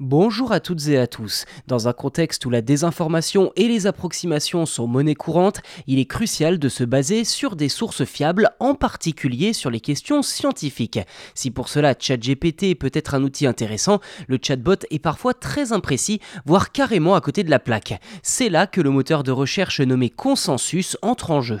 Bonjour 0.00 0.50
à 0.50 0.58
toutes 0.58 0.88
et 0.88 0.98
à 0.98 1.06
tous. 1.06 1.44
Dans 1.68 1.86
un 1.86 1.92
contexte 1.92 2.44
où 2.44 2.50
la 2.50 2.62
désinformation 2.62 3.52
et 3.54 3.68
les 3.68 3.86
approximations 3.86 4.66
sont 4.66 4.88
monnaie 4.88 5.14
courante, 5.14 5.60
il 5.86 6.00
est 6.00 6.04
crucial 6.04 6.58
de 6.58 6.68
se 6.68 6.82
baser 6.82 7.22
sur 7.22 7.54
des 7.54 7.68
sources 7.68 8.04
fiables, 8.04 8.50
en 8.58 8.74
particulier 8.74 9.52
sur 9.52 9.70
les 9.70 9.78
questions 9.78 10.22
scientifiques. 10.22 10.98
Si 11.36 11.52
pour 11.52 11.68
cela 11.68 11.94
ChatGPT 11.96 12.76
peut 12.76 12.90
être 12.92 13.14
un 13.14 13.22
outil 13.22 13.46
intéressant, 13.46 14.00
le 14.26 14.40
chatbot 14.42 14.84
est 14.90 14.98
parfois 14.98 15.32
très 15.32 15.72
imprécis, 15.72 16.18
voire 16.44 16.72
carrément 16.72 17.14
à 17.14 17.20
côté 17.20 17.44
de 17.44 17.50
la 17.50 17.60
plaque. 17.60 18.00
C'est 18.24 18.48
là 18.48 18.66
que 18.66 18.80
le 18.80 18.90
moteur 18.90 19.22
de 19.22 19.30
recherche 19.30 19.80
nommé 19.80 20.10
Consensus 20.10 20.96
entre 21.02 21.30
en 21.30 21.40
jeu. 21.40 21.60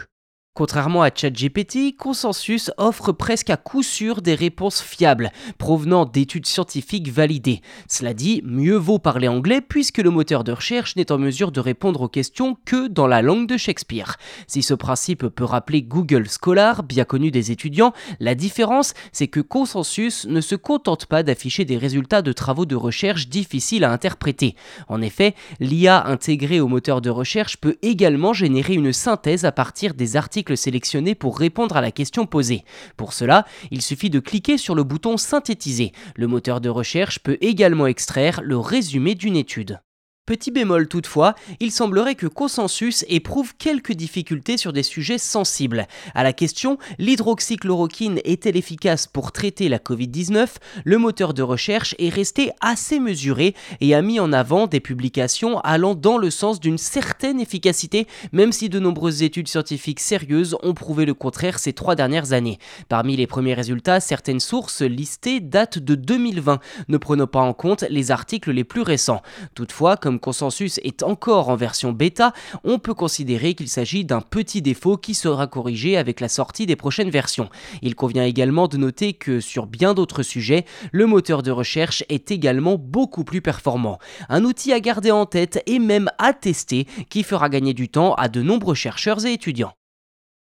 Contrairement 0.56 1.02
à 1.02 1.10
ChatGPT, 1.12 1.96
Consensus 1.96 2.70
offre 2.78 3.10
presque 3.10 3.50
à 3.50 3.56
coup 3.56 3.82
sûr 3.82 4.22
des 4.22 4.36
réponses 4.36 4.80
fiables, 4.80 5.32
provenant 5.58 6.04
d'études 6.04 6.46
scientifiques 6.46 7.08
validées. 7.08 7.60
Cela 7.88 8.14
dit, 8.14 8.40
mieux 8.44 8.76
vaut 8.76 9.00
parler 9.00 9.26
anglais 9.26 9.60
puisque 9.60 9.98
le 9.98 10.10
moteur 10.10 10.44
de 10.44 10.52
recherche 10.52 10.94
n'est 10.94 11.10
en 11.10 11.18
mesure 11.18 11.50
de 11.50 11.58
répondre 11.58 12.02
aux 12.02 12.08
questions 12.08 12.56
que 12.66 12.86
dans 12.86 13.08
la 13.08 13.20
langue 13.20 13.48
de 13.48 13.56
Shakespeare. 13.56 14.14
Si 14.46 14.62
ce 14.62 14.74
principe 14.74 15.26
peut 15.26 15.42
rappeler 15.42 15.82
Google 15.82 16.28
Scholar, 16.28 16.84
bien 16.84 17.04
connu 17.04 17.32
des 17.32 17.50
étudiants, 17.50 17.92
la 18.20 18.36
différence, 18.36 18.94
c'est 19.10 19.26
que 19.26 19.40
Consensus 19.40 20.24
ne 20.24 20.40
se 20.40 20.54
contente 20.54 21.06
pas 21.06 21.24
d'afficher 21.24 21.64
des 21.64 21.78
résultats 21.78 22.22
de 22.22 22.32
travaux 22.32 22.64
de 22.64 22.76
recherche 22.76 23.28
difficiles 23.28 23.82
à 23.82 23.90
interpréter. 23.90 24.54
En 24.86 25.02
effet, 25.02 25.34
l'IA 25.58 26.06
intégrée 26.06 26.60
au 26.60 26.68
moteur 26.68 27.00
de 27.00 27.10
recherche 27.10 27.56
peut 27.56 27.76
également 27.82 28.32
générer 28.32 28.74
une 28.74 28.92
synthèse 28.92 29.44
à 29.44 29.50
partir 29.50 29.94
des 29.94 30.14
articles 30.14 30.43
sélectionné 30.54 31.14
pour 31.14 31.38
répondre 31.38 31.76
à 31.76 31.80
la 31.80 31.90
question 31.90 32.26
posée. 32.26 32.64
Pour 32.96 33.14
cela, 33.14 33.46
il 33.70 33.80
suffit 33.80 34.10
de 34.10 34.20
cliquer 34.20 34.58
sur 34.58 34.74
le 34.74 34.84
bouton 34.84 35.16
Synthétiser. 35.16 35.92
Le 36.16 36.26
moteur 36.26 36.60
de 36.60 36.68
recherche 36.68 37.18
peut 37.20 37.38
également 37.40 37.86
extraire 37.86 38.40
le 38.42 38.58
résumé 38.58 39.14
d'une 39.14 39.36
étude. 39.36 39.80
Petit 40.26 40.50
bémol 40.50 40.88
toutefois, 40.88 41.34
il 41.60 41.70
semblerait 41.70 42.14
que 42.14 42.26
Consensus 42.26 43.04
éprouve 43.10 43.54
quelques 43.58 43.92
difficultés 43.92 44.56
sur 44.56 44.72
des 44.72 44.82
sujets 44.82 45.18
sensibles. 45.18 45.86
À 46.14 46.22
la 46.22 46.32
question 46.32 46.78
l'hydroxychloroquine 46.98 48.20
est-elle 48.24 48.56
efficace 48.56 49.06
pour 49.06 49.32
traiter 49.32 49.68
la 49.68 49.76
Covid-19 49.76 50.48
Le 50.86 50.96
moteur 50.96 51.34
de 51.34 51.42
recherche 51.42 51.94
est 51.98 52.08
resté 52.08 52.52
assez 52.62 53.00
mesuré 53.00 53.54
et 53.82 53.94
a 53.94 54.00
mis 54.00 54.18
en 54.18 54.32
avant 54.32 54.66
des 54.66 54.80
publications 54.80 55.60
allant 55.60 55.94
dans 55.94 56.16
le 56.16 56.30
sens 56.30 56.58
d'une 56.58 56.78
certaine 56.78 57.38
efficacité, 57.38 58.06
même 58.32 58.52
si 58.52 58.70
de 58.70 58.78
nombreuses 58.78 59.22
études 59.22 59.48
scientifiques 59.48 60.00
sérieuses 60.00 60.56
ont 60.62 60.72
prouvé 60.72 61.04
le 61.04 61.12
contraire 61.12 61.58
ces 61.58 61.74
trois 61.74 61.96
dernières 61.96 62.32
années. 62.32 62.56
Parmi 62.88 63.14
les 63.14 63.26
premiers 63.26 63.52
résultats, 63.52 64.00
certaines 64.00 64.40
sources 64.40 64.80
listées 64.80 65.40
datent 65.40 65.78
de 65.78 65.94
2020, 65.94 66.60
ne 66.88 66.96
prenant 66.96 67.26
pas 67.26 67.42
en 67.42 67.52
compte 67.52 67.84
les 67.90 68.10
articles 68.10 68.52
les 68.52 68.64
plus 68.64 68.80
récents. 68.80 69.20
Toutefois, 69.54 69.98
Consensus 70.18 70.78
est 70.82 71.02
encore 71.02 71.48
en 71.48 71.56
version 71.56 71.92
bêta, 71.92 72.32
on 72.64 72.78
peut 72.78 72.94
considérer 72.94 73.54
qu'il 73.54 73.68
s'agit 73.68 74.04
d'un 74.04 74.20
petit 74.20 74.62
défaut 74.62 74.96
qui 74.96 75.14
sera 75.14 75.46
corrigé 75.46 75.96
avec 75.96 76.20
la 76.20 76.28
sortie 76.28 76.66
des 76.66 76.76
prochaines 76.76 77.10
versions. 77.10 77.48
Il 77.82 77.94
convient 77.94 78.24
également 78.24 78.68
de 78.68 78.76
noter 78.76 79.12
que 79.12 79.40
sur 79.40 79.66
bien 79.66 79.94
d'autres 79.94 80.22
sujets, 80.22 80.64
le 80.92 81.06
moteur 81.06 81.42
de 81.42 81.50
recherche 81.50 82.04
est 82.08 82.30
également 82.30 82.76
beaucoup 82.76 83.24
plus 83.24 83.40
performant. 83.40 83.98
Un 84.28 84.44
outil 84.44 84.72
à 84.72 84.80
garder 84.80 85.10
en 85.10 85.26
tête 85.26 85.62
et 85.66 85.78
même 85.78 86.10
à 86.18 86.32
tester 86.32 86.86
qui 87.08 87.22
fera 87.22 87.48
gagner 87.48 87.74
du 87.74 87.88
temps 87.88 88.14
à 88.14 88.28
de 88.28 88.42
nombreux 88.42 88.74
chercheurs 88.74 89.24
et 89.26 89.32
étudiants. 89.32 89.72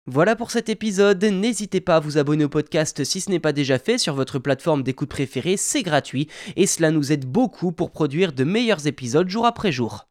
Voilà 0.08 0.36
pour 0.36 0.52
cet 0.52 0.70
épisode, 0.70 1.24
n'hésitez 1.24 1.82
pas 1.82 1.96
à 1.96 2.00
vous 2.00 2.20
abonner 2.20 2.44
au 2.44 2.50
podcast 2.50 3.04
si 3.04 3.22
ce 3.22 3.32
n'est 3.32 3.40
pas 3.40 3.54
déjà 3.54 3.80
fait 3.80 3.98
sur 3.98 4.14
votre 4.14 4.38
plateforme 4.38 4.84
d'écoute 4.84 5.10
préférée, 5.10 5.58
c'est 5.58 5.82
gratuit 5.82 6.28
et 6.56 6.68
cela 6.68 6.92
nous 6.92 7.12
aide 7.12 7.26
beaucoup 7.26 7.72
pour 7.72 7.90
produire 7.90 8.32
de 8.32 8.44
meilleurs 8.44 8.86
épisodes 8.86 9.28
jour 9.28 9.48
après 9.48 9.72
jour. 9.72 10.08